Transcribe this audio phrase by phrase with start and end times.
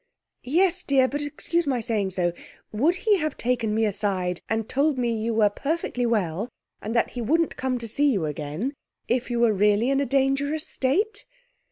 [0.41, 2.33] 'Yes, dear; but, excuse my saying so,
[2.71, 6.49] would he have taken me aside and told me you were perfectly well,
[6.81, 8.73] and that he wouldn't come to see you again,
[9.07, 11.27] if you were really in a dangerous state?'